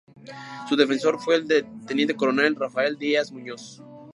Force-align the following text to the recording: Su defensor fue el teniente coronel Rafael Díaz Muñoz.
Su 0.67 0.75
defensor 0.75 1.19
fue 1.19 1.35
el 1.35 1.47
teniente 1.85 2.15
coronel 2.15 2.55
Rafael 2.55 2.97
Díaz 2.97 3.31
Muñoz. 3.31 3.83